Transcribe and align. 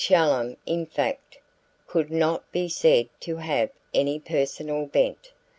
Shallum, 0.03 0.57
in 0.65 0.87
fact, 0.87 1.37
could 1.85 2.09
not 2.09 2.51
be 2.51 2.67
said 2.67 3.07
to 3.19 3.35
have 3.35 3.69
any 3.93 4.19
personal 4.19 4.87
bent. 4.87 5.31